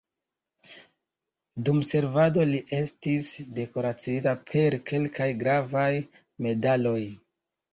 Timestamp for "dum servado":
1.67-2.45